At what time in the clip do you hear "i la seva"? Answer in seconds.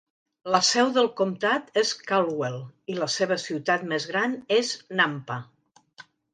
2.93-3.39